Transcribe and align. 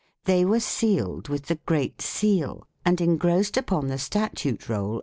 They 0.25 0.45
were 0.45 0.59
sealed 0.59 1.27
with 1.27 1.45
the 1.45 1.59
Great 1.67 2.01
Seal 2.01 2.67
and 2.83 2.99
engrossed 2.99 3.55
upon 3.55 3.85
the 3.85 3.99
Statute 3.99 4.67
Roll. 4.67 4.99